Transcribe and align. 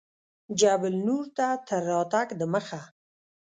جبل 0.59 0.93
النور 0.97 1.25
ته 1.37 1.47
تر 1.67 1.81
راتګ 1.89 2.27
دمخه. 2.39 2.81